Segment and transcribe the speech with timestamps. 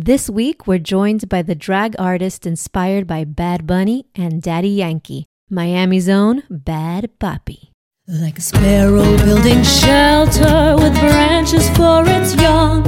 [0.00, 5.26] This week, we're joined by the drag artist inspired by Bad Bunny and Daddy Yankee,
[5.50, 7.70] Miami's own Bad Papi.
[8.06, 12.84] Like a sparrow building shelter with branches for its young.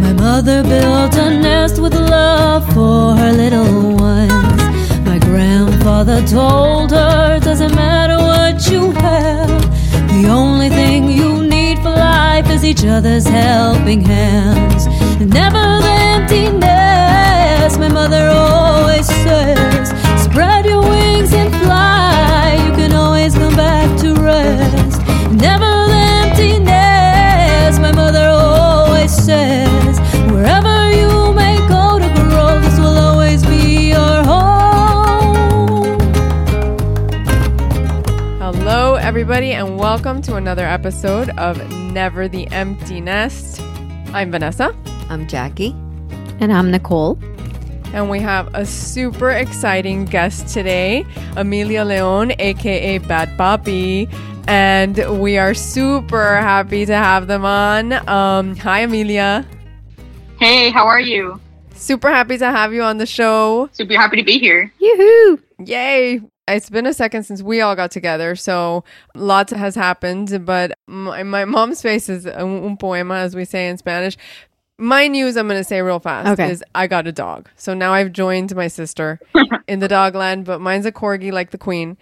[0.00, 5.06] My mother built a nest with love for her little ones.
[5.06, 9.62] My grandfather told her, doesn't matter what you have,
[10.10, 14.88] the only thing you need for life is each other's helping hands.
[15.20, 15.99] Never the
[16.32, 19.88] emptiness, my mother always says,
[20.22, 22.62] spread your wings and fly.
[22.66, 25.00] You can always come back to rest.
[25.32, 29.98] Never the emptiness, my mother always says,
[30.30, 35.98] wherever you may go to grow, this will always be your home.
[38.38, 43.60] Hello, everybody, and welcome to another episode of Never the Empty Nest.
[44.12, 44.72] I'm Vanessa,
[45.08, 45.74] I'm Jackie.
[46.40, 47.18] And I'm Nicole.
[47.92, 51.04] and we have a super exciting guest today,
[51.36, 54.10] Amelia Leon, aka Bad Papi.
[54.48, 57.92] And we are super happy to have them on.
[58.08, 59.46] Um, hi, Amelia.
[60.38, 61.38] Hey, how are you?
[61.74, 63.68] Super happy to have you on the show.
[63.72, 64.72] Super happy to be here.
[64.78, 65.40] Yoo-hoo!
[65.64, 66.20] Yay!
[66.48, 68.82] It's been a second since we all got together, so
[69.14, 70.44] lots has happened.
[70.44, 74.16] But my, my mom's face is un un poema, as we say in Spanish.
[74.80, 76.50] My news, I'm going to say real fast, Okay.
[76.50, 77.48] is I got a dog.
[77.56, 79.20] So now I've joined my sister
[79.68, 81.98] in the dog land, but mine's a corgi like the queen,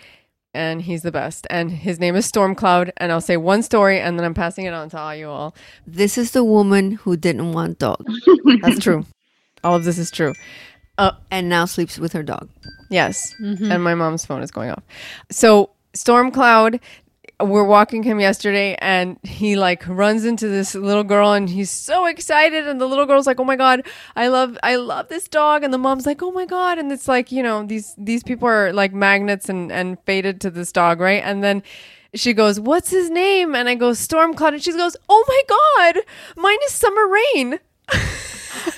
[0.55, 1.47] and he's the best.
[1.51, 2.93] And his name is Stormcloud.
[2.99, 5.55] And I'll say one story, and then I'm passing it on to all you all.
[5.87, 8.07] This is the woman who didn't want dog
[8.63, 9.05] That's true.
[9.65, 10.35] all of this is true.
[10.99, 12.49] Uh, and now sleeps with her dog.
[12.91, 13.35] Yes.
[13.41, 14.83] And my mom's phone is going off.
[15.31, 16.81] So Stormcloud,
[17.41, 22.07] we're walking him yesterday and he like runs into this little girl and he's so
[22.07, 23.87] excited and the little girl's like, "Oh my god,
[24.17, 27.07] I love I love this dog." And the mom's like, "Oh my god." And it's
[27.07, 31.01] like, you know, these these people are like magnets and and fated to this dog,
[31.01, 31.23] right?
[31.25, 31.63] And then
[32.15, 35.43] she goes, "What's his name?" And I go, "Stormcloud." And she goes, "Oh my
[35.95, 36.05] god,
[36.37, 37.61] mine is Summer Rain."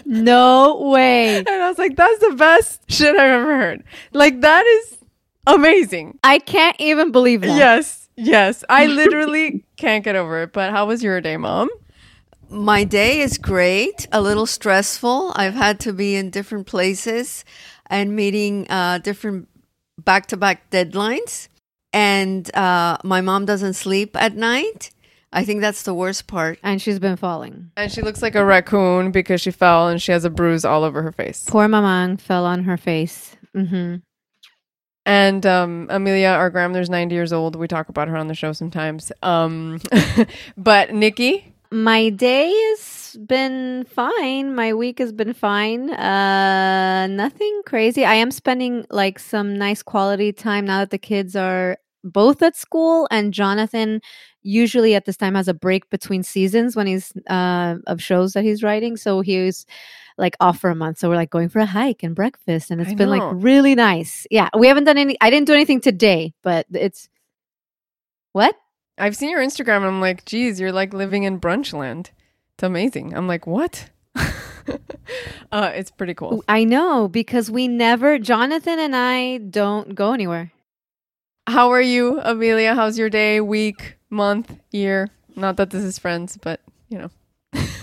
[0.04, 1.38] No way.
[1.38, 4.98] And I was like, "That's the best shit I've ever heard." Like that is
[5.46, 6.18] amazing.
[6.24, 7.56] I can't even believe that.
[7.56, 8.64] Yes, yes.
[8.68, 10.52] I literally can't get over it.
[10.52, 11.68] But how was your day, mom?
[12.48, 15.32] My day is great, a little stressful.
[15.36, 17.44] I've had to be in different places
[17.86, 19.48] and meeting uh, different
[19.98, 21.48] back to back deadlines.
[21.92, 24.90] And uh, my mom doesn't sleep at night.
[25.32, 26.58] I think that's the worst part.
[26.62, 27.70] And she's been falling.
[27.76, 30.82] And she looks like a raccoon because she fell and she has a bruise all
[30.82, 31.44] over her face.
[31.48, 33.36] Poor Mamang fell on her face.
[33.54, 33.96] hmm
[35.06, 37.56] And um, Amelia, our grandmother's 90 years old.
[37.56, 39.12] We talk about her on the show sometimes.
[39.22, 39.80] Um,
[40.56, 44.54] but Nikki, My day has been fine.
[44.56, 45.90] My week has been fine.
[45.90, 48.04] Uh, nothing crazy.
[48.04, 52.56] I am spending like some nice quality time now that the kids are both at
[52.56, 54.00] school and Jonathan
[54.42, 58.44] usually at this time has a break between seasons when he's uh of shows that
[58.44, 58.96] he's writing.
[58.96, 59.66] So he's
[60.20, 60.98] like off for a month.
[60.98, 63.74] So we're like going for a hike and breakfast and it's I been like really
[63.74, 64.26] nice.
[64.30, 64.50] Yeah.
[64.56, 67.08] We haven't done any I didn't do anything today, but it's
[68.32, 68.54] what?
[68.98, 72.10] I've seen your Instagram and I'm like, geez, you're like living in brunch land.
[72.54, 73.16] It's amazing.
[73.16, 73.88] I'm like, what?
[75.50, 76.44] uh, it's pretty cool.
[76.46, 80.52] I know because we never, Jonathan and I don't go anywhere.
[81.46, 82.74] How are you, Amelia?
[82.74, 85.08] How's your day, week, month, year?
[85.34, 87.10] Not that this is friends, but you know.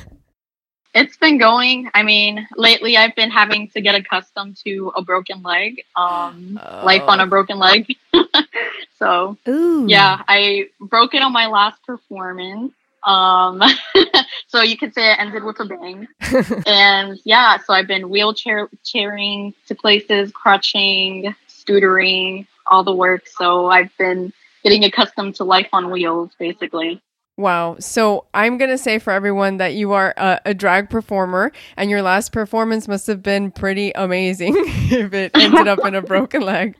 [0.97, 1.91] It's been going.
[1.93, 5.83] I mean, lately I've been having to get accustomed to a broken leg.
[5.95, 7.95] Um, life on a broken leg.
[8.97, 9.85] so Ooh.
[9.87, 12.73] yeah, I broke it on my last performance.
[13.03, 13.61] Um,
[14.47, 16.07] so you could say it ended with a bang.
[16.65, 23.27] and yeah, so I've been wheelchair chairing to places, crutching, scootering, all the work.
[23.27, 24.33] So I've been
[24.63, 27.03] getting accustomed to life on wheels, basically.
[27.37, 27.77] Wow.
[27.79, 31.89] So I'm going to say for everyone that you are a, a drag performer and
[31.89, 36.41] your last performance must have been pretty amazing if it ended up in a broken
[36.41, 36.75] leg.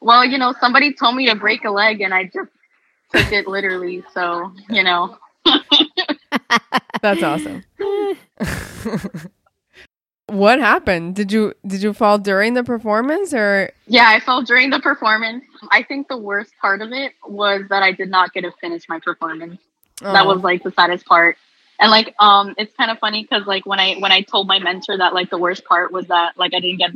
[0.00, 2.50] Well, you know, somebody told me to break a leg and I just
[3.12, 4.04] took it literally.
[4.14, 5.18] So, you know,
[7.02, 7.64] That's awesome.
[10.26, 11.16] what happened?
[11.16, 15.44] Did you did you fall during the performance or yeah, I fell during the performance.
[15.70, 18.88] I think the worst part of it was that I did not get to finish
[18.88, 19.60] my performance.
[20.00, 20.34] That Oh.
[20.34, 21.36] was like the saddest part.
[21.78, 24.58] And like, um, it's kind of funny because like when I when I told my
[24.58, 26.90] mentor that like the worst part was that like I didn't get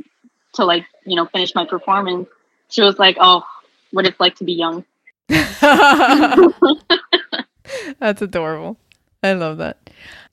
[0.54, 2.28] to like you know finish my performance,
[2.69, 3.44] she was like, "Oh,
[3.93, 4.84] what it's like to be young."
[7.98, 8.78] That's adorable.
[9.22, 9.90] I love that.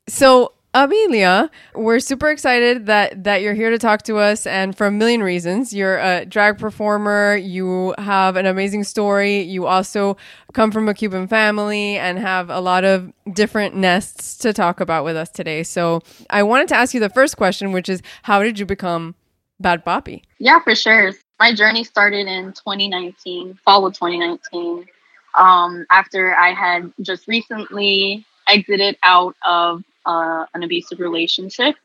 [0.08, 4.88] So Amelia, we're super excited that that you're here to talk to us, and for
[4.88, 5.72] a million reasons.
[5.72, 7.36] You're a drag performer.
[7.36, 9.42] You have an amazing story.
[9.42, 10.18] You also
[10.54, 15.06] come from a Cuban family and have a lot of different nests to talk about
[15.06, 15.62] with us today.
[15.62, 19.14] So I wanted to ask you the first question, which is, how did you become
[19.60, 20.24] Bad Papi?
[20.40, 21.14] Yeah, for sure.
[21.40, 24.88] My journey started in 2019, fall of 2019.
[25.36, 31.76] Um, after I had just recently exited out of uh, an abusive relationship.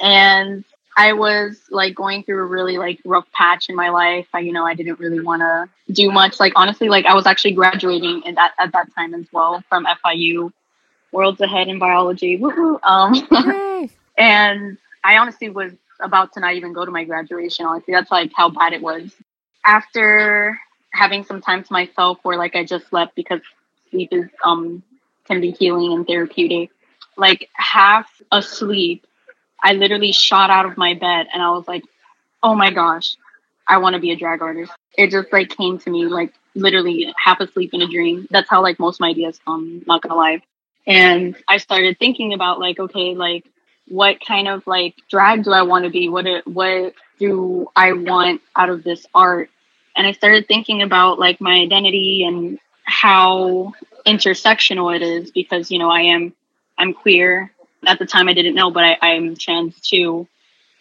[0.00, 0.64] And
[0.96, 4.26] I was like going through a really like rough patch in my life.
[4.34, 6.38] I, you know, I didn't really want to do much.
[6.38, 9.86] Like honestly, like I was actually graduating at that at that time as well from
[9.86, 10.52] FIU,
[11.12, 12.36] worlds ahead in biology.
[12.36, 12.78] Woo-hoo.
[12.82, 13.14] Um,
[14.18, 17.64] and I honestly was about to not even go to my graduation.
[17.64, 19.14] Honestly, that's like how bad it was.
[19.64, 20.58] After
[20.92, 23.40] having some time to myself, where like I just slept because
[23.90, 24.82] sleep is um
[25.24, 26.70] can be healing and therapeutic
[27.16, 29.06] like half asleep,
[29.62, 31.84] I literally shot out of my bed and I was like,
[32.42, 33.16] oh my gosh,
[33.66, 34.72] I want to be a drag artist.
[34.96, 38.26] It just like came to me like literally half asleep in a dream.
[38.30, 40.42] That's how like most of my ideas come, not gonna lie.
[40.86, 43.44] And I started thinking about like, okay, like
[43.88, 46.08] what kind of like drag do I want to be?
[46.08, 49.50] What what do I want out of this art?
[49.96, 53.74] And I started thinking about like my identity and how
[54.06, 56.32] intersectional it is because you know I am
[56.82, 57.52] I'm queer.
[57.86, 60.26] At the time, I didn't know, but I, am trans too,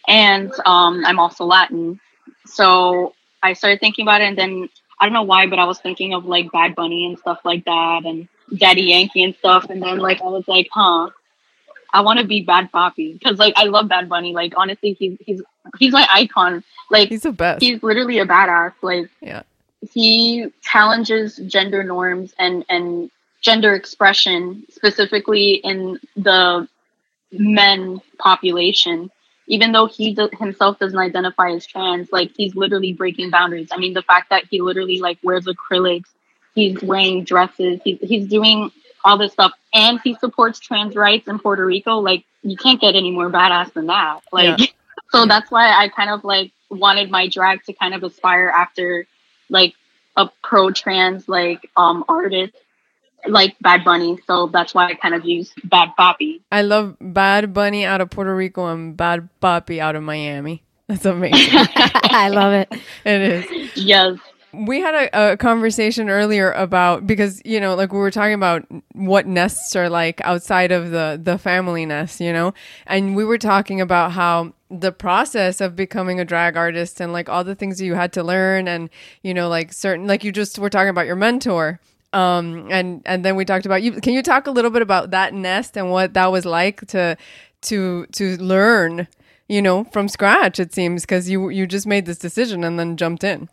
[0.07, 1.99] and um, I'm also Latin.
[2.45, 4.69] So I started thinking about it, and then
[4.99, 7.65] I don't know why, but I was thinking of like Bad Bunny and stuff like
[7.65, 11.09] that, and Daddy Yankee and stuff, and then like I was like, huh,
[11.93, 14.33] I want to be Bad Papi because like I love Bad Bunny.
[14.33, 15.41] Like honestly, he's he's
[15.79, 16.63] he's my icon.
[16.89, 17.61] Like he's the best.
[17.61, 18.73] He's literally a badass.
[18.81, 19.43] Like yeah,
[19.91, 23.09] he challenges gender norms and and
[23.41, 26.67] gender expression, specifically in the
[27.31, 29.09] men population,
[29.47, 33.69] even though he do- himself doesn't identify as trans, like he's literally breaking boundaries.
[33.71, 36.09] I mean, the fact that he literally like wears acrylics,
[36.55, 38.71] he's wearing dresses, he's he's doing
[39.03, 41.97] all this stuff, and he supports trans rights in Puerto Rico.
[41.99, 44.21] Like you can't get any more badass than that.
[44.31, 44.65] Like, yeah.
[45.11, 49.05] so that's why I kind of like wanted my drag to kind of aspire after
[49.49, 49.73] like
[50.15, 52.53] a pro trans like um artist
[53.27, 56.41] like Bad Bunny, so that's why I kind of use Bad Papi.
[56.51, 60.63] I love Bad Bunny out of Puerto Rico and Bad Papi out of Miami.
[60.87, 61.67] That's amazing.
[61.75, 62.69] I love it.
[63.05, 63.77] It is.
[63.77, 64.17] Yes.
[64.53, 68.65] We had a, a, conversation earlier about because you know, like we were talking about
[68.91, 72.53] what nests are like outside of the the family nest, you know,
[72.85, 77.27] and we were talking about how the process of becoming a drag artist and like
[77.29, 78.89] all the things you had to learn and
[79.21, 81.81] you know like certain like you just were talking about your mentor
[82.13, 83.93] um, and and then we talked about you.
[83.93, 87.17] Can you talk a little bit about that nest and what that was like to
[87.63, 89.07] to to learn,
[89.47, 90.59] you know, from scratch?
[90.59, 93.49] It seems because you you just made this decision and then jumped in.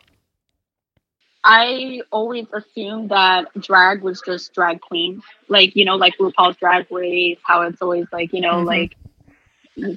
[1.45, 6.91] I always assumed that drag was just drag queen, like you know, like RuPaul's Drag
[6.91, 7.39] Race.
[7.43, 8.67] How it's always like you know, mm-hmm.
[8.67, 8.97] like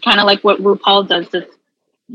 [0.05, 1.51] kind of like what RuPaul does, just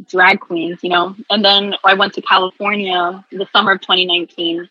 [0.08, 1.14] drag queens, you know.
[1.30, 4.70] And then I went to California the summer of 2019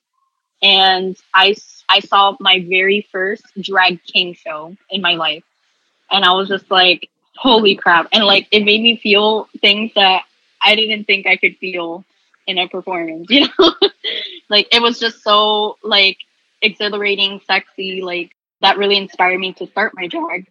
[0.67, 1.55] and I
[1.89, 5.45] I saw my very first drag king show in my life,
[6.11, 8.09] and I was just like, holy crap!
[8.13, 10.25] And like it made me feel things that
[10.61, 12.05] I didn't think I could feel
[12.47, 13.29] in a performance.
[13.31, 13.75] You know,
[14.49, 16.19] like it was just so like
[16.61, 18.03] exhilarating, sexy.
[18.03, 20.49] Like that really inspired me to start my drag.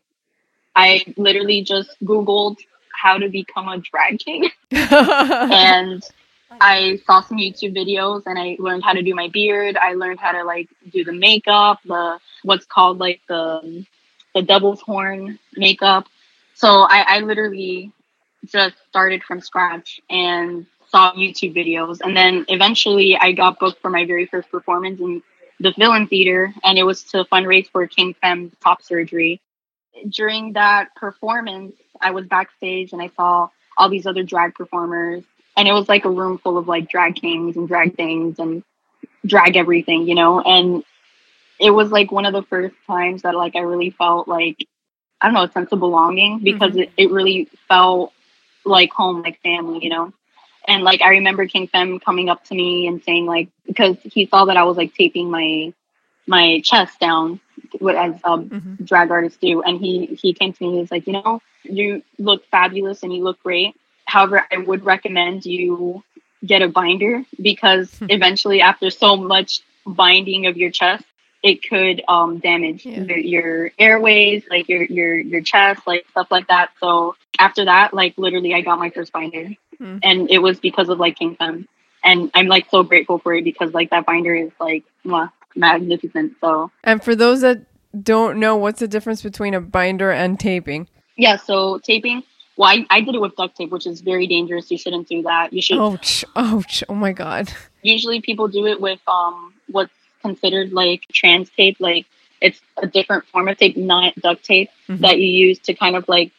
[0.77, 2.57] I literally just Googled
[2.93, 6.01] how to become a drag king, and
[6.51, 9.77] I saw some YouTube videos and I learned how to do my beard.
[9.77, 13.85] I learned how to like do the makeup, the what's called like the
[14.33, 16.07] the devil's horn makeup.
[16.53, 17.91] So I, I literally
[18.45, 21.99] just started from scratch and saw YouTube videos.
[22.01, 25.23] And then eventually I got booked for my very first performance in
[25.59, 29.41] the Villain Theater and it was to fundraise for King Fem top surgery.
[30.09, 35.23] During that performance, I was backstage and I saw all these other drag performers
[35.57, 38.63] and it was like a room full of like drag kings and drag things and
[39.25, 40.41] drag everything, you know.
[40.41, 40.83] And
[41.59, 44.67] it was like one of the first times that like I really felt like
[45.21, 46.81] I don't know a sense of belonging because mm-hmm.
[46.81, 48.13] it, it really felt
[48.65, 50.13] like home, like family, you know.
[50.67, 54.25] And like I remember King Fem coming up to me and saying like because he
[54.25, 55.73] saw that I was like taping my
[56.27, 57.39] my chest down
[57.75, 58.83] as um, mm-hmm.
[58.83, 61.41] drag artists do, and he he came to me and he was like, you know,
[61.63, 66.03] you look fabulous and you look great, However, I would recommend you
[66.45, 68.07] get a binder because hmm.
[68.09, 71.03] eventually, after so much binding of your chest,
[71.43, 73.01] it could um, damage Yeah.
[73.01, 76.71] your, your airways, like your your your chest, like stuff like that.
[76.79, 79.97] So after that, like literally, I got my first binder, Hmm.
[80.03, 81.67] and it was because of like King Fem,
[82.03, 86.33] and I'm like so grateful for it because like that binder is like mwah, magnificent.
[86.41, 87.65] So And for those that
[88.03, 90.87] don't know, what's the difference between a binder and taping?
[91.17, 92.23] yeah, so taping.
[92.57, 94.71] Well, I, I did it with duct tape, which is very dangerous.
[94.71, 95.51] You shouldn't do that.
[95.51, 96.23] You should Ouch!
[96.35, 96.83] Ouch!
[96.87, 97.49] Oh my god!
[97.83, 99.93] usually people do it with um what's
[100.23, 102.07] considered like trans tape like
[102.41, 104.99] it's a different form of tape not duct tape Mhm.
[105.01, 106.31] that you use to kind of like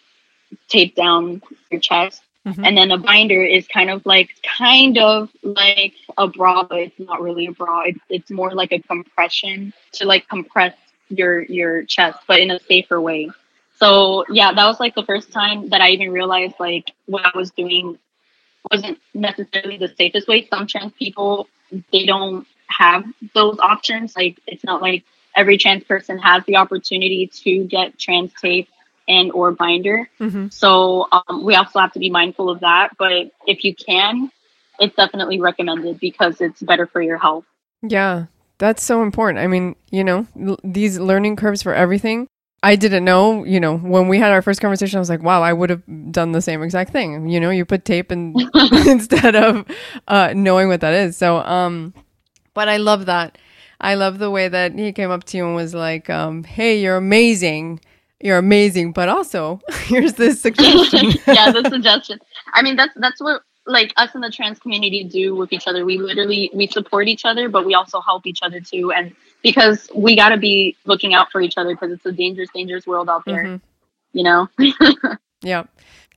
[0.68, 2.66] tape down your chest Mhm.
[2.66, 6.98] and then a binder is kind of like kind of like a bra but it's
[6.98, 10.74] not really a bra it's, it's more like a compression to like compress
[11.08, 13.30] your your chest but in a safer way
[13.78, 17.36] so yeah that was like the first time that i even realized like what i
[17.36, 17.98] was doing
[18.70, 20.46] wasn't necessarily the safest way.
[20.46, 21.48] Some trans people
[21.92, 23.04] they don't have
[23.34, 24.16] those options.
[24.16, 25.04] Like it's not like
[25.34, 28.68] every trans person has the opportunity to get trans tape
[29.08, 30.08] and or binder.
[30.18, 30.52] Mhm.
[30.52, 32.96] So um, we also have to be mindful of that.
[32.98, 34.30] But if you can,
[34.78, 37.44] it's definitely recommended because it's better for your health.
[37.82, 38.26] Yeah,
[38.58, 39.38] that's so important.
[39.38, 42.28] I mean, you know, l- these learning curves for everything.
[42.62, 45.42] I didn't know, you know, when we had our first conversation, I was like, wow,
[45.42, 47.28] I would have done the same exact thing.
[47.28, 48.34] You know, you put tape and
[48.86, 49.64] instead of
[50.08, 51.16] uh, knowing what that is.
[51.16, 51.94] So, um,
[52.54, 53.38] but I love that.
[53.80, 56.80] I love the way that he came up to you and was like, um, hey,
[56.80, 57.80] you're amazing.
[58.20, 58.92] You're amazing.
[58.92, 61.12] But also, here's this suggestion.
[61.26, 62.18] yeah, the suggestion.
[62.54, 65.84] I mean, that's that's what like us in the trans community do with each other.
[65.84, 68.92] We literally we support each other, but we also help each other too.
[68.92, 69.14] And
[69.46, 72.84] because we got to be looking out for each other because it's a dangerous, dangerous
[72.86, 73.44] world out there.
[73.44, 73.60] Mhm.
[74.12, 74.48] You know.
[75.42, 75.64] Yeah.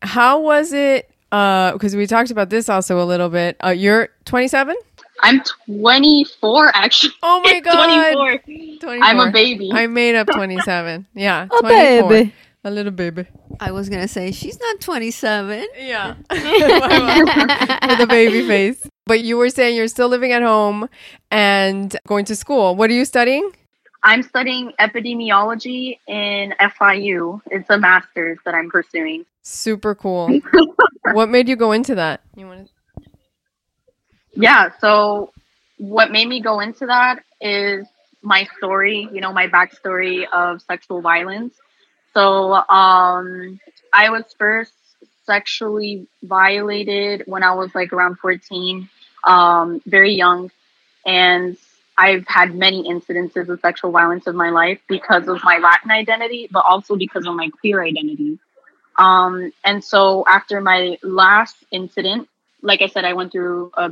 [0.02, 1.10] How was it?
[1.30, 3.58] Because we talked about this also a little bit.
[3.64, 4.76] Uh, you're 27?
[5.22, 7.14] I'm 24 actually.
[7.22, 8.14] Oh my god.
[8.16, 8.78] 24.
[8.80, 9.04] 24.
[9.04, 9.70] I'm a baby.
[9.74, 11.06] I made up 27.
[11.14, 11.48] Yeah.
[11.52, 12.10] Oh, 24.
[12.10, 12.34] baby.
[12.64, 13.26] A little baby.
[13.60, 15.68] I was gonna say she's not 27.
[15.78, 16.16] Yeah.
[16.32, 18.86] With a baby face.
[19.10, 20.88] But you were saying you're still living at home
[21.32, 22.76] and going to school.
[22.76, 23.50] What are you studying?
[24.04, 27.42] I'm studying epidemiology in FIU.
[27.50, 29.26] It's a master's that I'm pursuing.
[29.42, 30.30] Super cool.
[31.14, 32.22] what made you go into that?
[32.36, 33.10] You want to?
[34.34, 35.34] Yeah, so
[35.80, 37.88] what made me go into that is
[38.22, 41.56] my story, you know, my backstory of sexual violence.
[42.14, 43.60] So um,
[43.92, 44.74] I was first
[45.26, 48.88] sexually violated when I was like around 14,
[49.24, 50.52] um, very young.
[51.06, 51.58] And
[51.98, 56.48] I've had many incidences of sexual violence in my life because of my Latin identity,
[56.52, 58.40] but also because of my queer identity.
[58.98, 62.28] Um, and so after my last incident,
[62.62, 63.92] like I said, I went through a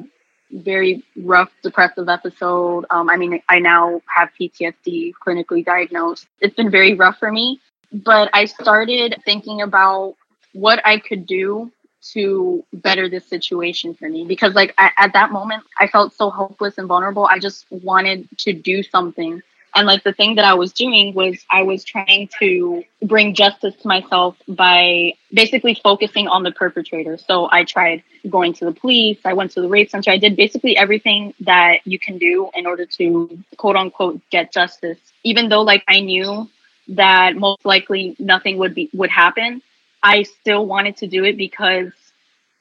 [0.52, 2.86] very rough depressive episode.
[2.90, 6.28] Um, I mean, I now have PTSD clinically diagnosed.
[6.40, 7.60] It's been very rough for me,
[7.92, 10.16] but I started thinking about
[10.54, 15.32] what I could do to better this situation for me because like I, at that
[15.32, 17.26] moment I felt so hopeless and vulnerable.
[17.26, 19.42] I just wanted to do something.
[19.76, 23.76] And like the thing that I was doing was I was trying to bring justice
[23.76, 27.18] to myself by basically focusing on the perpetrator.
[27.18, 30.36] So I tried going to the police, I went to the rape center, I did
[30.36, 34.98] basically everything that you can do in order to quote unquote get justice.
[35.24, 36.50] Even though like I knew
[36.90, 39.62] that most likely nothing would be would happen,
[40.02, 41.92] I still wanted to do it because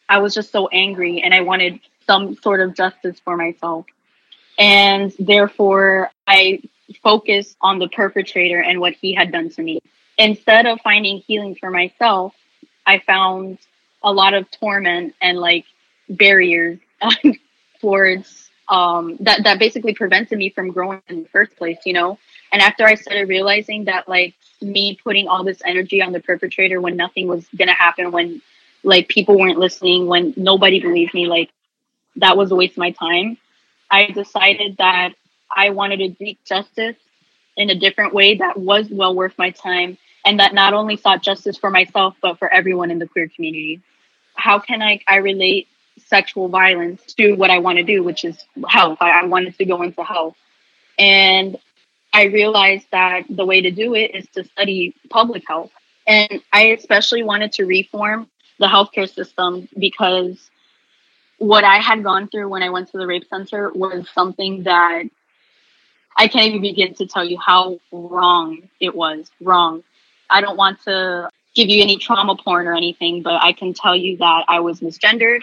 [0.09, 3.87] I was just so angry and I wanted some sort of justice for myself.
[4.59, 6.63] And therefore, I
[7.03, 9.81] focused on the perpetrator and what he had done to me.
[10.19, 12.35] Instead of finding healing for myself,
[12.87, 13.59] I found
[14.03, 15.67] a lot of torment and like
[16.09, 16.79] barriers
[17.81, 22.19] towards um, that that basically prevented me from growing in the first place, you know.
[22.57, 26.81] And after I started realizing that like me putting all this energy on the perpetrator
[26.81, 28.41] when nothing was gonna happen, when
[28.83, 31.51] like people weren't listening, when nobody believed me, like
[32.17, 33.37] that was a waste of my time.
[33.91, 35.11] I decided that
[35.55, 36.97] I wanted to seek justice
[37.59, 41.23] in a different way that was well worth my time and that not only sought
[41.23, 43.83] justice for myself but for everyone in the queer community.
[44.35, 48.43] How can I I relate sexual violence to what I want to do, which is
[48.67, 48.97] health.
[49.03, 50.39] I, I wanted to go into health.
[50.99, 51.59] And
[52.17, 55.71] I realized that the way to do it is to study public health.
[56.07, 60.51] And I especially wanted to reform the healthcare system because
[61.37, 65.03] what I had gone through when I went to the rape center was something that
[66.17, 69.31] I can't even begin to tell you how wrong it was.
[69.43, 69.85] Wrong.
[70.31, 73.95] I don't want to give you any trauma porn or anything, but I can tell
[73.95, 75.43] you that I was misgendered.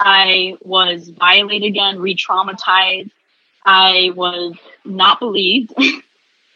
[0.00, 3.10] I was violated again, re traumatized.
[3.66, 4.54] I was
[4.86, 5.74] not believed.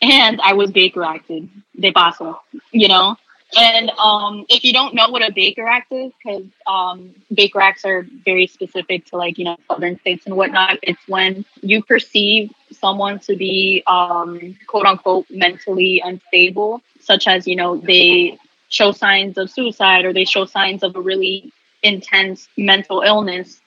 [0.03, 1.49] and I was Baker acted.
[1.79, 2.41] De paso,
[2.73, 3.17] you know.
[3.57, 7.85] And um, if you don't know what a Baker Act is, because um, Baker Acts
[7.85, 12.53] are very specific to like you know southern states and whatnot, it's when you perceive
[12.71, 18.39] someone to be um, quote unquote mentally unstable, such as you know they
[18.69, 21.51] show signs of suicide or they show signs of a really
[21.83, 23.61] intense mental illness.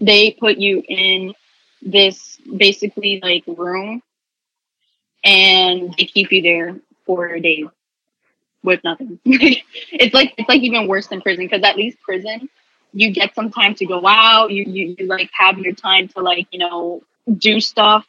[0.00, 1.34] They put you in
[1.82, 4.02] this basically like room
[5.28, 7.66] and they keep you there for days
[8.62, 9.20] with nothing.
[9.24, 12.48] it's like it's like even worse than prison because at least prison
[12.92, 14.50] you get some time to go out.
[14.50, 17.02] You, you you like have your time to like you know
[17.36, 18.06] do stuff.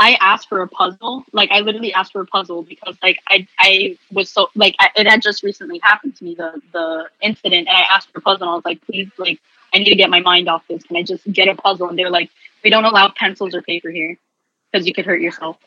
[0.00, 1.24] I asked for a puzzle.
[1.32, 4.88] Like I literally asked for a puzzle because like I I was so like I,
[4.96, 8.22] it had just recently happened to me the the incident and I asked for a
[8.22, 9.40] puzzle and I was like please like
[9.74, 10.82] I need to get my mind off this.
[10.84, 11.88] Can I just get a puzzle?
[11.88, 12.30] And they're like
[12.64, 14.16] we don't allow pencils or paper here
[14.70, 15.58] because you could hurt yourself.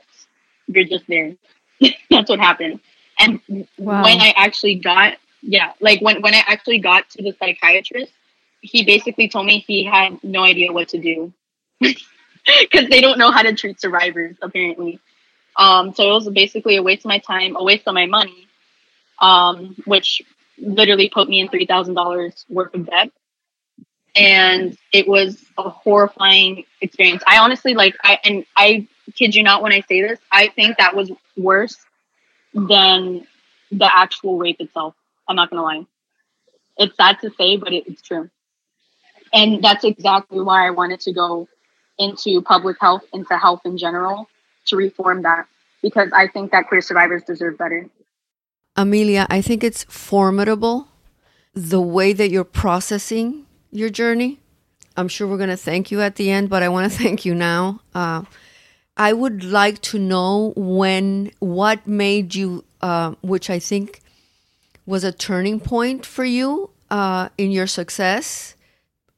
[0.67, 1.35] You're just there.
[2.09, 2.79] That's what happened.
[3.19, 3.39] And
[3.77, 4.03] wow.
[4.03, 8.11] when I actually got, yeah, like when, when I actually got to the psychiatrist,
[8.61, 11.31] he basically told me he had no idea what to do
[11.79, 14.99] because they don't know how to treat survivors, apparently.
[15.57, 18.47] Um, so it was basically a waste of my time, a waste of my money,
[19.21, 20.21] um, which
[20.57, 23.11] literally put me in $3,000 worth of debt.
[24.15, 27.21] And it was a horrifying experience.
[27.27, 30.77] I honestly like, I, and I kid you not when I say this, I think
[30.77, 31.77] that was worse
[32.53, 33.27] than
[33.71, 34.95] the actual rape itself.
[35.27, 35.85] I'm not gonna lie.
[36.77, 38.29] It's sad to say, but it, it's true.
[39.33, 41.47] And that's exactly why I wanted to go
[41.97, 44.27] into public health, into health in general,
[44.67, 45.47] to reform that
[45.81, 47.87] because I think that queer survivors deserve better.
[48.75, 50.87] Amelia, I think it's formidable
[51.53, 53.44] the way that you're processing
[53.75, 54.39] your journey.
[54.97, 57.25] I'm sure we're going to thank you at the end, but I want to thank
[57.25, 57.81] you now.
[57.93, 58.23] Uh,
[58.97, 64.01] I would like to know when, what made you, uh, which I think
[64.85, 68.55] was a turning point for you uh, in your success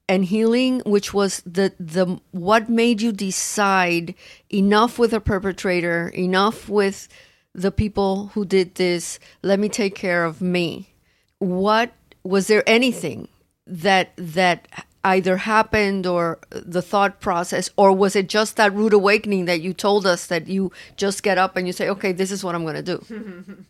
[0.09, 4.15] and healing, which was the the what made you decide
[4.49, 7.07] enough with a perpetrator, enough with
[7.53, 9.19] the people who did this.
[9.43, 10.93] Let me take care of me.
[11.39, 11.91] What
[12.23, 13.27] was there anything
[13.67, 14.67] that that
[15.03, 19.73] either happened or the thought process or was it just that rude awakening that you
[19.73, 22.63] told us that you just get up and you say okay this is what i'm
[22.63, 23.57] going to do.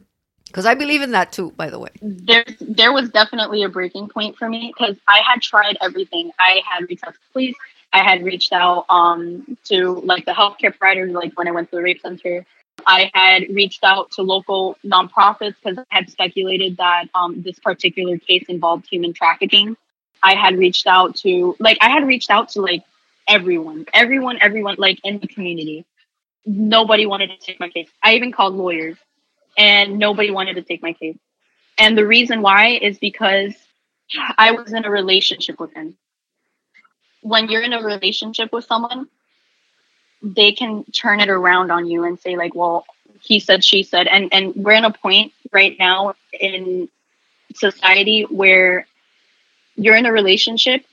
[0.48, 1.90] Because i believe in that too by the way.
[2.02, 6.32] There there was definitely a breaking point for me because i had tried everything.
[6.40, 7.56] I had reached out to police.
[7.92, 11.76] I had reached out um, to like the healthcare providers like when i went to
[11.76, 12.46] the rape center.
[12.86, 18.18] I had reached out to local nonprofits because I had speculated that um, this particular
[18.18, 19.76] case involved human trafficking.
[20.24, 22.84] I had reached out to like I had reached out to like
[23.28, 25.86] everyone, everyone, everyone like in the community.
[26.46, 27.90] Nobody wanted to take my case.
[28.02, 28.98] I even called lawyers
[29.58, 31.18] and nobody wanted to take my case.
[31.78, 33.54] And the reason why is because
[34.38, 35.98] I was in a relationship with him.
[37.22, 39.08] When you're in a relationship with someone,
[40.22, 42.86] they can turn it around on you and say like, well,
[43.22, 46.88] he said, she said, and and we're in a point right now in
[47.56, 48.86] society where
[49.78, 50.84] you're in a relationship,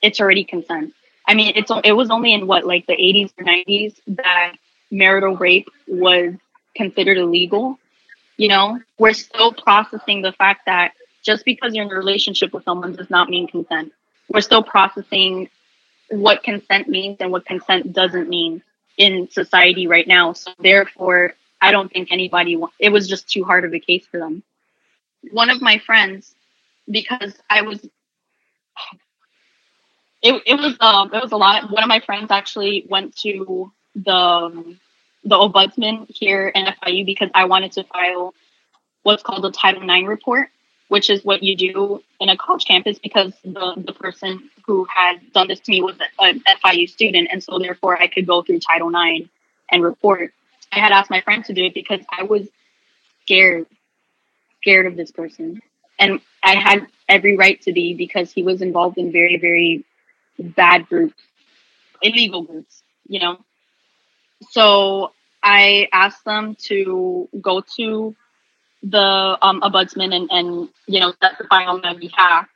[0.00, 0.94] it's already consent.
[1.26, 4.54] I mean, it's it was only in what like the 80s or 90s that
[4.90, 6.34] marital rape was
[6.74, 7.78] considered illegal.
[8.38, 12.64] You know, we're still processing the fact that just because you're in a relationship with
[12.64, 13.92] someone does not mean consent.
[14.28, 15.50] We're still processing
[16.08, 18.62] what consent means and what consent doesn't mean
[18.96, 20.32] in society right now.
[20.32, 22.56] So therefore, I don't think anybody.
[22.78, 24.42] It was just too hard of a case for them.
[25.30, 26.34] One of my friends,
[26.88, 27.86] because I was
[30.22, 31.70] it, it was um it was a lot.
[31.70, 34.80] One of my friends actually went to the um,
[35.24, 38.34] the ombudsman here in FIU because I wanted to file
[39.02, 40.48] what's called a Title IX report,
[40.88, 45.32] which is what you do in a college campus because the, the person who had
[45.32, 47.28] done this to me was an FIU student.
[47.32, 49.28] And so therefore I could go through Title IX
[49.70, 50.32] and report.
[50.72, 52.48] I had asked my friend to do it because I was
[53.22, 53.66] scared,
[54.60, 55.60] scared of this person.
[55.98, 59.84] And I had every right to be because he was involved in very, very
[60.38, 61.20] bad groups,
[62.02, 63.38] illegal groups, you know.
[64.50, 68.14] So I asked them to go to
[68.82, 72.48] the um, ombudsman and, and you know testify on my behalf.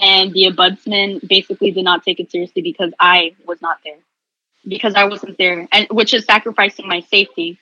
[0.00, 3.98] And the ombudsman basically did not take it seriously because I was not there,
[4.66, 7.58] because I wasn't there, and which is sacrificing my safety.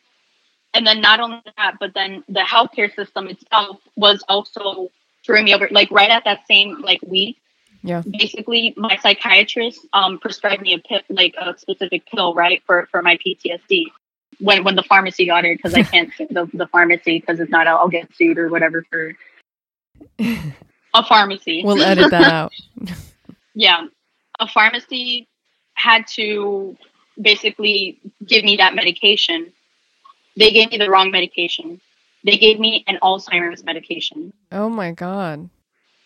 [0.73, 4.91] And then not only that, but then the healthcare system itself was also
[5.27, 5.69] throwing me over.
[5.71, 7.41] Like right at that same like week,
[7.83, 8.03] yeah.
[8.03, 13.03] Basically, my psychiatrist um, prescribed me a pill, like a specific pill, right, for for
[13.03, 13.87] my PTSD.
[14.39, 17.51] when when the pharmacy got it because I can't say the the pharmacy because it's
[17.51, 19.17] not I'll, I'll get sued or whatever for
[20.19, 21.63] a pharmacy.
[21.65, 22.53] We'll edit that out.
[23.55, 23.87] yeah,
[24.39, 25.27] a pharmacy
[25.75, 26.77] had to
[27.21, 29.53] basically give me that medication.
[30.37, 31.81] They gave me the wrong medication.
[32.25, 34.33] They gave me an Alzheimer's medication.
[34.53, 35.49] Oh my god.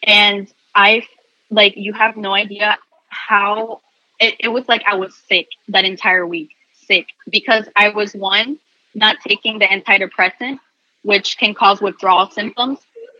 [0.03, 1.07] And I
[1.51, 3.81] like you have no idea how
[4.21, 6.51] it, it was like I was sick that entire week.
[6.87, 8.59] Sick because I was one,
[8.95, 10.59] not taking the antidepressant,
[11.03, 12.79] which can cause withdrawal symptoms,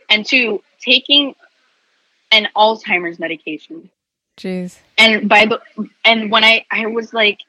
[0.09, 1.35] and two, taking
[2.31, 3.89] an Alzheimer's medication.
[4.37, 4.77] Jeez.
[4.97, 5.61] And by the
[6.03, 7.39] and when I I was like,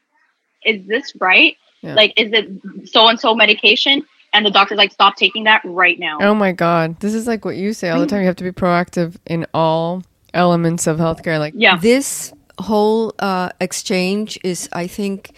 [0.65, 1.57] is this right?
[1.87, 1.95] Yeah.
[1.95, 4.05] Like, is it so and so medication?
[4.33, 6.19] And the doctor's like, stop taking that right now.
[6.21, 7.01] Oh my god.
[7.01, 8.21] This is like what you say all the time.
[8.21, 10.03] You have to be proactive in all
[10.35, 11.39] elements of healthcare.
[11.39, 11.79] Like Yeah.
[11.79, 15.37] This whole uh, exchange is, I think,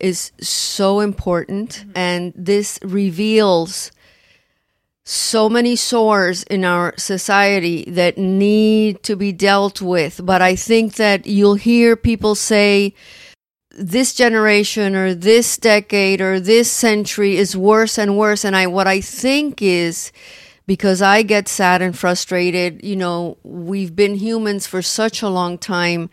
[0.00, 3.92] is so important, and this reveals
[5.04, 10.20] so many sores in our society that need to be dealt with.
[10.24, 12.94] But I think that you'll hear people say,
[13.72, 18.44] this generation or this decade or this century is worse and worse.
[18.44, 20.12] And i what i think is
[20.66, 25.58] because i get sad and frustrated you know we've been humans for such a long
[25.58, 26.10] time.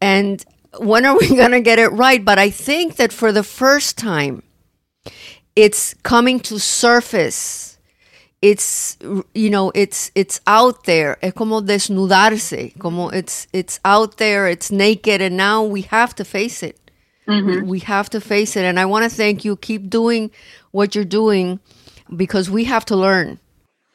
[0.00, 0.44] And
[0.78, 2.24] when are we going to get it right?
[2.24, 4.42] But i think that for the first time
[5.56, 7.78] it's coming to surface.
[8.40, 8.96] It's
[9.34, 11.18] you know it's it's out there.
[11.20, 16.24] Es como desnudarse como it's it's out there it's naked and now we have to
[16.24, 16.87] face it
[17.28, 17.66] Mm-hmm.
[17.68, 20.30] we have to face it and i want to thank you keep doing
[20.70, 21.60] what you're doing
[22.16, 23.38] because we have to learn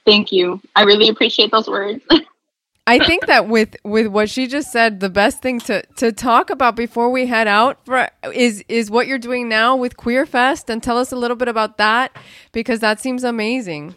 [0.06, 0.62] Thank you.
[0.76, 2.04] I really appreciate those words.
[2.88, 6.50] I think that with with what she just said, the best thing to to talk
[6.50, 10.70] about before we head out for, is is what you're doing now with Queer Fest,
[10.70, 12.18] and tell us a little bit about that
[12.52, 13.96] because that seems amazing.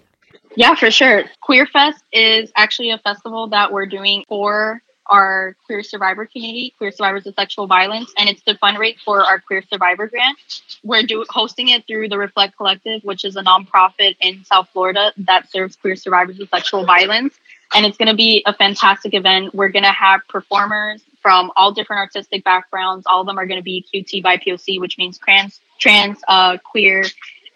[0.54, 1.24] Yeah, for sure.
[1.40, 6.92] Queer Fest is actually a festival that we're doing for our queer survivor community, queer
[6.92, 10.38] survivors of sexual violence, and it's to fundraise for our queer survivor grant.
[10.82, 15.12] We're do- hosting it through the Reflect Collective, which is a nonprofit in South Florida
[15.18, 17.34] that serves queer survivors of sexual violence.
[17.74, 19.54] And it's going to be a fantastic event.
[19.54, 23.04] We're going to have performers from all different artistic backgrounds.
[23.06, 26.58] All of them are going to be QT by POC, which means trans, trans, uh,
[26.58, 27.04] queer,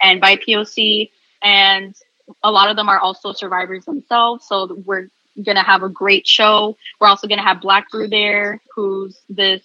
[0.01, 1.11] and by POC.
[1.43, 1.95] And
[2.43, 4.47] a lot of them are also survivors themselves.
[4.47, 6.77] So we're going to have a great show.
[7.01, 9.62] We're also going to have Black Brew there, who's this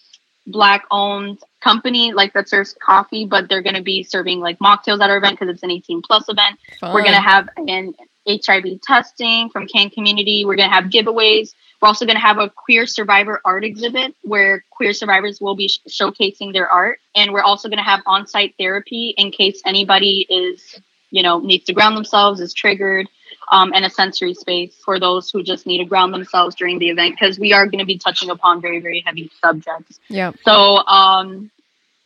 [0.48, 5.02] black owned company like that serves coffee, but they're going to be serving like mocktails
[5.02, 6.60] at our event because it's an 18 plus event.
[6.82, 7.96] We're going to have an
[8.28, 10.46] HIV testing from Can Community.
[10.46, 11.54] We're going to have giveaways.
[11.82, 15.68] We're also going to have a queer survivor art exhibit where queer survivors will be
[15.68, 17.00] sh- showcasing their art.
[17.16, 20.80] And we're also going to have on site therapy in case anybody is,
[21.12, 23.08] you know, needs to ground themselves, is triggered,
[23.52, 26.90] um, and a sensory space for those who just need to ground themselves during the
[26.90, 30.00] event because we are going to be touching upon very, very heavy subjects.
[30.08, 30.32] Yeah.
[30.44, 31.52] So, um,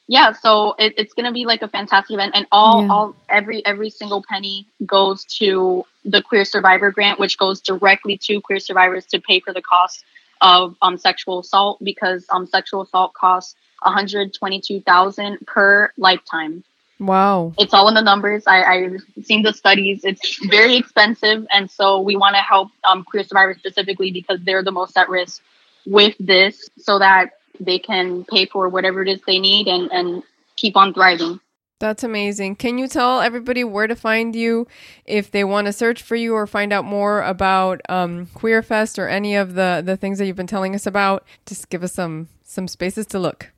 [0.07, 2.91] yeah, so it, it's gonna be like a fantastic event, and all, Yeah.
[2.91, 8.41] all, every, every single penny goes to the Queer Survivor Grant, which goes directly to
[8.41, 10.03] queer survivors to pay for the cost
[10.41, 15.91] of um sexual assault because um sexual assault costs one hundred twenty two thousand per
[15.97, 16.63] lifetime.
[16.99, 17.53] Wow.
[17.57, 18.43] It's all in the numbers.
[18.45, 20.01] I, I've seen the studies.
[20.03, 24.63] It's very expensive, and so we want to help um, queer survivors specifically because they're
[24.63, 25.41] the most at risk
[25.85, 30.23] with this, so that they can pay for whatever it is they need and and
[30.57, 31.39] keep on thriving.
[31.79, 32.57] That's amazing.
[32.57, 34.67] Can you tell everybody where to find you
[35.05, 38.99] if they want to search for you or find out more about um, Queer Fest
[38.99, 41.25] or any of the, the things that you've been telling us about?
[41.45, 43.51] Just give us some some spaces to look.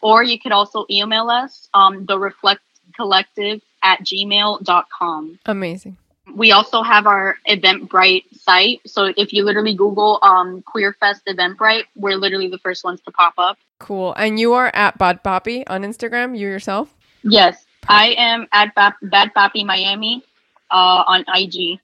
[0.00, 2.62] or you could also email us, um, the Reflect
[2.94, 5.38] Collective at gmail.com.
[5.46, 5.96] Amazing.
[6.34, 8.80] We also have our Eventbrite site.
[8.86, 13.34] So if you literally Google um, QueerFest Eventbrite, we're literally the first ones to pop
[13.38, 13.58] up.
[13.78, 14.14] Cool.
[14.16, 16.94] And you are at Bad Papi on Instagram, you yourself?
[17.22, 20.22] Yes, I am at Bad, Bad Papi Miami
[20.70, 21.80] uh, on IG.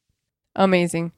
[0.57, 1.13] Amazing.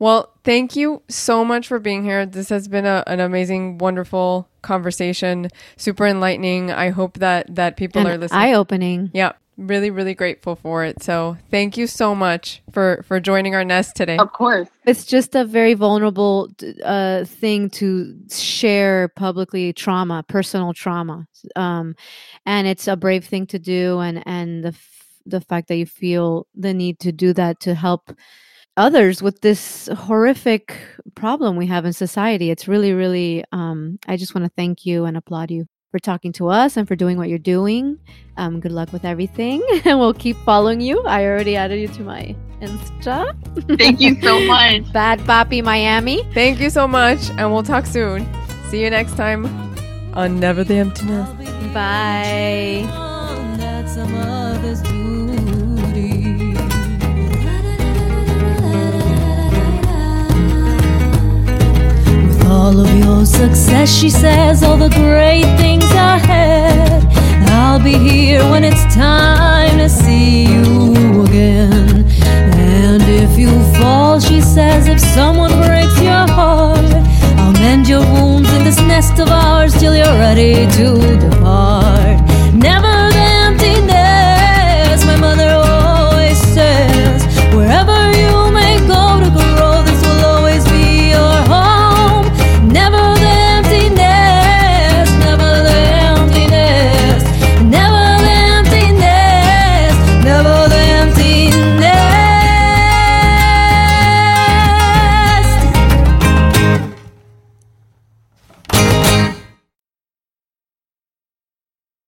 [0.00, 2.24] Well, thank you so much for being here.
[2.24, 6.70] This has been a, an amazing, wonderful conversation, super enlightening.
[6.70, 8.40] I hope that that people are listening.
[8.40, 9.10] Eye opening.
[9.12, 11.02] yeah, really, really grateful for it.
[11.02, 14.16] So thank you so much for for joining our nest today.
[14.16, 14.68] Of course.
[14.86, 16.48] It's just a very vulnerable
[16.84, 21.94] uh, thing to share publicly trauma, personal trauma, um,
[22.46, 23.98] and it's a brave thing to do.
[23.98, 24.94] And and the f-
[25.26, 28.12] the fact that you feel the need to do that to help
[28.78, 30.76] others with this horrific
[31.16, 32.50] problem we have in society.
[32.50, 33.44] It's really, really.
[33.52, 36.86] Um, I just want to thank you and applaud you for talking to us and
[36.86, 37.98] for doing what you're doing.
[38.36, 41.02] Um, good luck with everything, and we'll keep following you.
[41.04, 43.34] I already added you to my Insta.
[43.78, 44.92] Thank you so much.
[44.92, 46.22] Bad Papi Miami.
[46.34, 48.26] Thank you so much, and we'll talk soon.
[48.70, 49.46] See you next time
[50.14, 51.28] on Never the Emptiness.
[51.72, 52.86] Bye.
[53.56, 56.54] That's a mother's duty.
[62.28, 62.97] With all of your
[63.88, 67.04] success, she says, all the great things ahead.
[67.50, 72.06] I'll be here when it's time to see you again.
[72.52, 76.78] And if you fall, she says, if someone breaks your heart,
[77.38, 81.37] I'll mend your wounds in this nest of ours till you're ready to